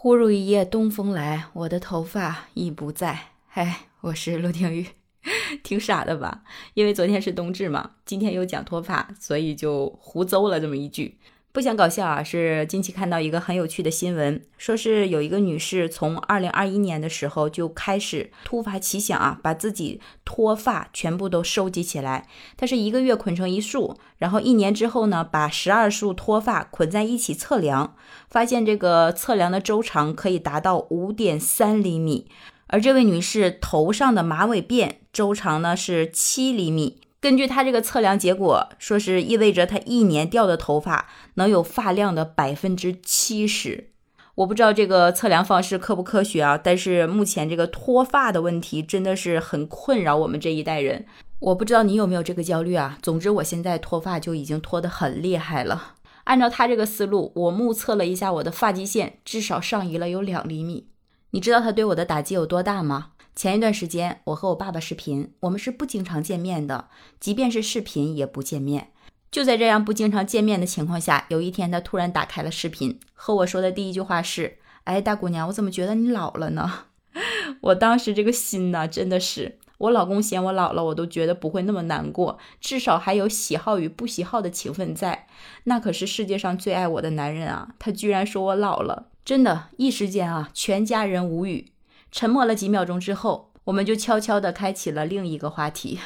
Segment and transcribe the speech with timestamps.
[0.00, 3.18] 忽如一夜东风来，我的头发已不在。
[3.48, 4.86] 嗨，我是陆廷玉，
[5.64, 6.44] 挺傻的吧？
[6.74, 11.18] 因为昨天是冬至嘛，今天又讲脱发，所以就胡诌了这么一句。
[11.50, 22.28] 不想搞笑啊，是近期看到一个很有趣的新闻，说是有一个女士从二零二一年的时候就开始突发奇想啊，把自己脱发全部都收集起来。
[22.56, 27.96] 她是一个月捆成一束，然后一年之后呢，把十二束脱发捆在一起测量，
[28.28, 32.28] 发现这个测量的周长可以达到五点三厘米，
[32.68, 37.00] 而这位女士头上的马尾辫周长呢是七厘米。
[37.20, 43.90] 根据他这个测量结果，说是意味着他一年掉的头发能有发量的百分之七十。
[44.36, 51.06] 我不知道这个测量方式科不科学啊，但是目前这个脱发的问题真的是很困扰我们这一代人。
[51.40, 52.98] 我不知道你有没有这个焦虑啊？
[53.02, 55.94] 总之我现在脱发就已经脱得很厉害了。
[56.24, 60.86] 按照他这个思路，我目测了一下我的发际线，至少上移了有两厘米。
[61.30, 63.08] 你知道他对我的打击有多大吗？
[63.38, 66.88] 前一段时间，我和我爸爸视频，我们是不经常见面的，
[67.20, 68.88] 即便是视频也不见面。
[69.30, 76.86] 就在这样不经常见面的情况下，有一天他突然打开了视频，和我说的第一句话是：“哎，大姑娘，我怎么觉得你老了呢？”
[77.62, 85.28] 我当时这个心呐，真的是，我老公嫌我老了，我都觉得不会那么难过，至少还有喜好与不喜好的情分在。
[85.62, 91.66] 那可是世界上最爱我的男人啊，他居然说我老了，真的，一时间啊，全家人无语。
[92.10, 95.98] 沉默了几秒钟之后，我们就悄悄地开启了另一个话题。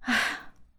[0.00, 0.14] 唉，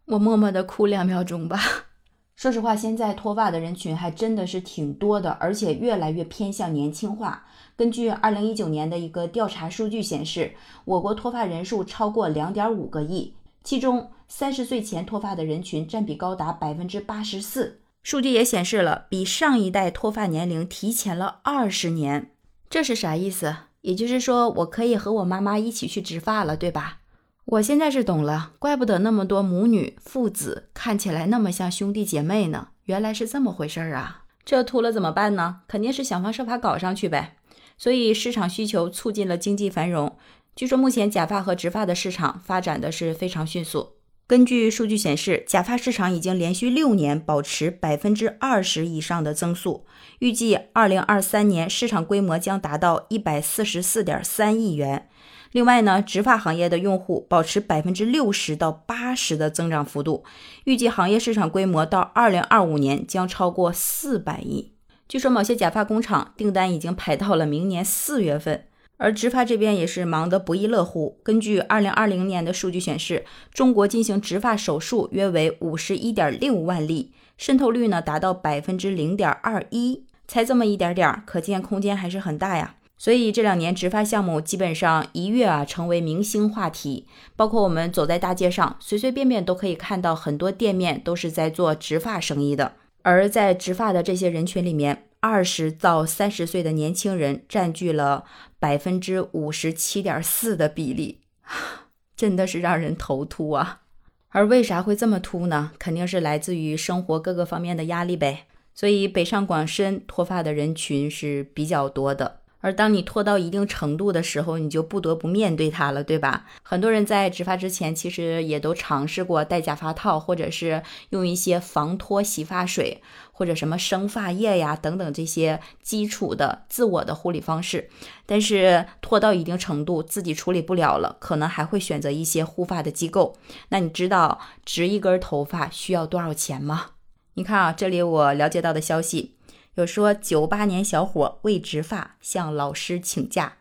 [0.06, 1.60] 我默默地哭两秒钟吧。
[2.36, 7.46] 说实话，现在脱发的人群还真的是挺多的，而且越来越偏向年轻化。
[7.76, 17.82] 根据二零一九年的一个调查数据显示，我国脱发人数超过两点五个亿，其中三十岁前脱发的人群占比高达百分之八十四。
[18.02, 22.32] 数据也显示了，比上一代脱发年龄提前了二十年。
[22.68, 23.56] 这是啥意思？
[23.82, 27.00] 也就是说，我可以和我妈妈一起去植发了，对吧？
[27.46, 34.26] 我现在是懂了，怪不得那么多母女父子看起来那么像兄弟姐妹呢，原来是这么回事儿啊！
[34.46, 35.62] 这秃了怎么办呢？
[35.68, 37.38] 肯定是想方设法搞上去呗。
[37.78, 40.16] 所以市场需求促进了经济繁荣。
[40.56, 43.94] 据说目前假发和植发的市场发展的是非常迅速。
[44.32, 49.86] 根据数据显示，假发市场已经连续六年保持百分之二十以上的增速，
[50.20, 55.10] 预计二零二三年市场规模将达到一百四十四点三亿元。
[55.52, 60.24] 另外呢，植发行业的用户保持百分之六十到八十的增长幅度，
[60.64, 64.72] 预计行业市场规模到二零二五年将超过四百亿。
[65.10, 68.64] 据说某些假发工厂订单已经排到了明年四月份。
[69.02, 71.18] 而植发这边也是忙得不亦乐乎。
[71.24, 82.76] 根据二零二零年的数据显示，中国进行植发手术约为五十一点六万例，渗透率呢达到百分之零点二一，才这么一点点儿，可见空间还是很大呀。
[82.96, 92.74] 所以这两年植发项目基本上一跃啊成为明星话题，包括我们走在大街上，随随便便都可以看到很多店面都是在做植发生意的。
[93.02, 98.26] 而在植发的这些人群里面，二十到三十岁的年轻人占据了
[98.60, 101.22] 百分之五十七点四的比例，
[102.18, 103.82] 真的是让人头秃啊！
[104.30, 105.74] 而为啥会这么秃呢？
[105.78, 108.48] 肯定是来自于生活各个方面的压力呗。
[108.74, 112.41] 所以北上广深脱发的人群是比较多的。
[112.62, 116.46] 而当你脱到一定程度的时候，你就不得不面对它了，对吧？
[116.64, 123.02] 很多人在植发之前，其实也都尝试过戴假发套，或者是用一些防脱洗发水，
[123.32, 127.90] 或者什么生发液呀等等这些基础的自我的护理方式。
[128.26, 133.36] 但是脱到一定程度，自己处理不了了，可能还会选择一些护发的机构。
[133.70, 136.92] 那你知道植一根头发需要多少钱吗？
[137.34, 139.36] 你看啊，这里我了解到的消息。
[139.76, 143.58] 有说九八年小伙为植发向老师请假，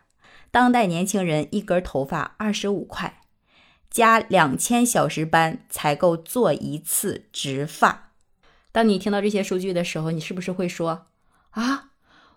[0.51, 3.21] 当代年轻人一根头发二十五块，
[3.89, 8.11] 加两千小时班才够做一次植发。
[8.73, 11.07] 当你听到这些数据的时候，你是不是会说
[11.51, 11.91] 啊，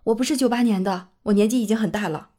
[0.04, 2.30] 我不是九八年的，我年纪已经很大了。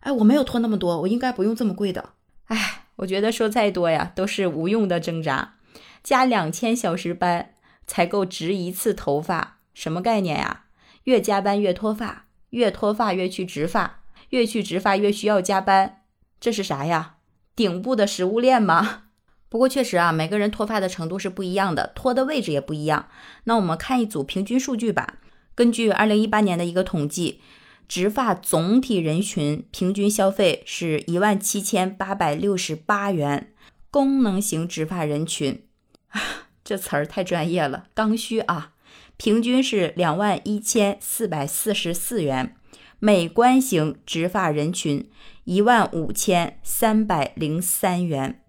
[0.00, 2.14] 哎，我没有拖那么多，我应该不用这么贵的。
[2.46, 5.54] 哎，我觉得说再多呀，都是无用的挣扎。
[6.02, 7.54] 加两千小时班
[7.86, 10.64] 才够植一次头发，什么概念呀？
[11.04, 16.02] 越加班越脱发，越脱发越去植发，越去植发越需要加班，
[16.40, 17.16] 这是啥呀？
[17.54, 19.04] 顶部的食物链吗？
[19.48, 23.08] 不过确实啊，每个人脱发的程度是不一样的，脱的位置也不一样。
[23.44, 25.18] 那我们看一组平均数据吧。
[25.54, 27.42] 根据二零一八年的一个统计，
[27.86, 33.52] 植发总体人群平均消费是一万七千八百六十八元。
[33.90, 35.66] 功能型植发人群，
[36.64, 38.72] 这词儿太专业了，刚需啊。
[39.16, 42.56] 平均是两万一千四百四十四元，
[42.98, 45.08] 美观型植发人群
[45.44, 48.40] 一万五千三百零三元。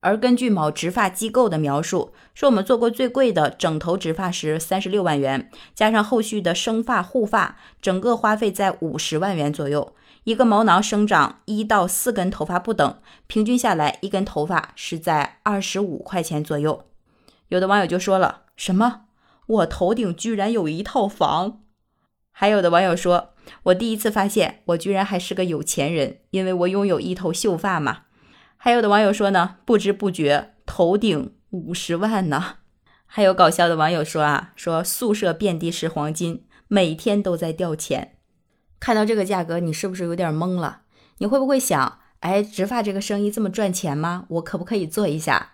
[0.00, 9.94] 而根据某植发机构的描述，说我们做过最贵的整头植发时三十六万元，加上后续的生发护发，整个花费在五十万元左右。
[10.24, 12.98] 一个毛囊生长一到四根头发不等，
[13.28, 16.84] 平均下来一根头发是在二十五块钱左右。
[17.48, 19.02] 有的网友就说了：“什么？
[19.52, 21.62] 我头顶居然有一套房？”
[22.30, 23.34] 还有的网友说
[23.64, 28.02] ：“我第一次发现我居然还是个有钱人，因为我拥有一头秀发嘛。”
[28.56, 32.58] 还有的网友说呢，不知不觉头顶五十万呢。
[33.04, 38.16] 还有搞笑的网友说啊，说宿舍遍地是黄金，每天都在掉钱。
[38.80, 40.82] 看到这个价格，你是不是有点懵了？
[41.18, 44.24] 你会不会想，哎，植发这个生意这么赚钱吗？
[44.28, 45.50] 我可不可以做一下？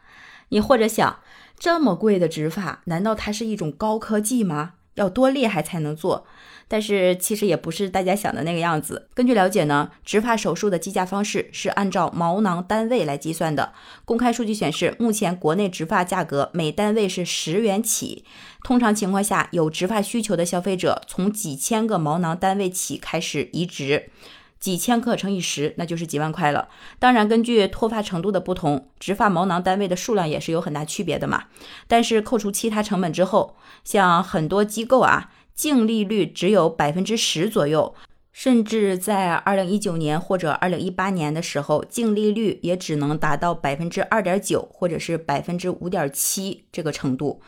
[0.50, 1.20] 你或者想，
[1.58, 4.74] 这么贵的植发，难道它是一种高科技吗？
[4.94, 6.26] 要多厉害才能做？
[6.66, 9.08] 但是其实也不是大家想的那个样子。
[9.14, 13.72] 根据了解呢，植发手术的计价方式是按照毛囊单位来计算的。
[14.04, 18.24] 公开数据显示，目前国内植发价格每单位是十元起。
[18.64, 24.10] 通常情况下，有植发需求的消费者从几千个毛囊单位起开始移植，
[24.60, 26.68] 几千克乘以十，那就是几万块了。
[26.98, 31.44] 当然，根据脱发程度的不同，植发毛囊单位的数量也是有很大区别的嘛。
[31.86, 35.32] 但是扣除其他成本之后，像很多机构啊。
[35.54, 37.92] 净利率只有百分之十左右，
[38.32, 47.42] 甚至在二零一九年或者二零一八年的时候，净利率也只能达到百分之二点九或者是百分之五点七这个程度。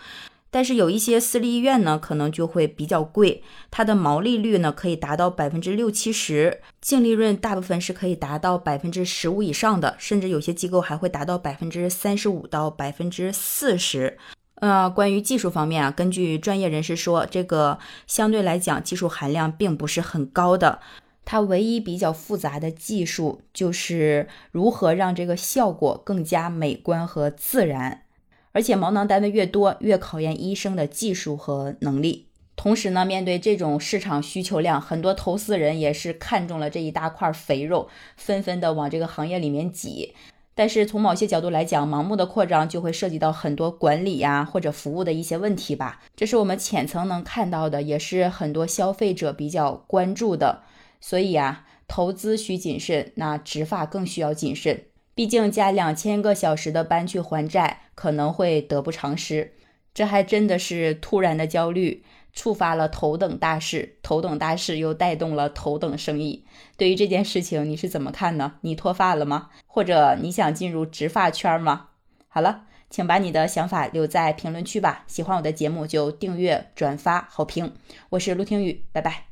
[0.50, 14.18] 但是有一些私立医院呢，可能就会比较贵，它的毛利率呢可以达到百分之六七十，净利润大部分是可以达到百分之十五以上的，甚至有些机构还会达到百分之三十五到百分之四十。
[14.56, 20.80] 呃，关于技术方面啊，根据专业人士说，这个相对来讲技术含量并不是很高的。
[21.24, 28.02] 它唯一比较复杂的技术就是如何让这个效果更加美观和自然。
[28.52, 32.26] 而且毛囊单位越多，越考验医生的技术和能力。
[32.56, 40.14] 同时呢，面对这种市场需求量，很多投资人也是看中了这一大块肥肉，纷纷的往这个行业里面挤。
[40.54, 46.02] 但是从某些角度来讲，盲目的扩张就会涉及到很多管理呀或者服务的一些问题吧。
[46.14, 50.64] 这是我们浅层能看到的，也是很多消费者比较关注的。
[51.00, 54.84] 所以啊，投资需谨慎，那植发更需要谨慎。
[55.20, 59.52] 毕竟加两千个小时的班去还债，可能会得不偿失。
[59.92, 62.02] 这还真的是突然的焦虑。
[62.32, 66.46] 触发了头等大事，头等大事又带动了头等生意。
[66.78, 68.54] 对于这件事情，你是怎么看呢？
[68.62, 69.50] 你脱发了吗？
[69.66, 71.88] 或者你想进入植发圈吗？
[72.28, 75.04] 好了，请把你的想法留在评论区吧。
[75.06, 77.74] 喜欢我的节目就订阅、转发、好评。
[78.08, 79.29] 我是陆听雨，拜拜。